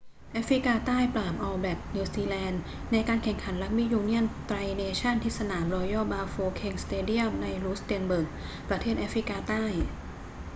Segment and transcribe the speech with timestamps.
[0.33, 2.61] แอฟริกาใต้ปราบออลแบล็กส์ นิวซีแลนด์
[2.91, 8.27] ในการแข่งขันรักบี้ยูเนี่ยนไตรเนชั่นส์ที่สนามรอยัลบาโฟเค็งสเตเดียมในรูสเต็นเบิร์ก
[8.69, 9.63] ประเทศแอฟริกาใต้